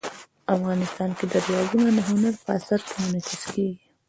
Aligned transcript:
افغانستان 0.55 1.09
کې 1.17 1.25
دریابونه 1.33 1.87
د 1.95 1.99
هنر 2.09 2.33
په 2.45 2.49
اثار 2.57 2.79
کې 2.87 2.93
منعکس 3.01 3.41
کېږي. 3.53 3.77